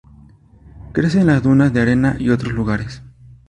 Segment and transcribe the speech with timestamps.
[0.93, 3.03] Crece en las dunas de arena y otros lugares.